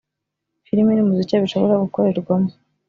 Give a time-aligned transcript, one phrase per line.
[0.65, 2.51] film n’umuziki bishobora gukorerwamo